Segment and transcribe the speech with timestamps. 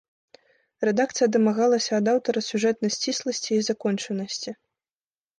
[0.87, 4.55] Рэдакцыя дамагалася ад аўтара сюжэтнай сцісласці і закончанасці.